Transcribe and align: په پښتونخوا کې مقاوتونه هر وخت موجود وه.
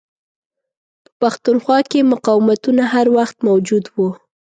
په 1.03 1.09
پښتونخوا 1.21 1.79
کې 1.89 2.09
مقاوتونه 2.11 2.83
هر 2.93 3.05
وخت 3.17 3.37
موجود 3.47 3.85
وه. 3.95 4.09